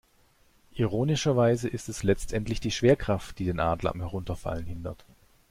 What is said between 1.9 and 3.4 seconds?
letztendlich die Schwerkraft,